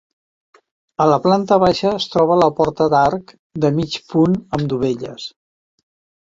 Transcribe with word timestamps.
A 1.03 1.05
la 1.09 1.17
planta 1.25 1.57
baixa 1.63 1.91
es 1.97 2.07
troba 2.13 2.37
la 2.43 2.47
porta 2.61 2.87
d'arc 2.95 3.35
de 3.67 3.71
mig 3.81 3.99
punt 4.15 4.41
amb 4.59 4.67
dovelles. 4.75 5.29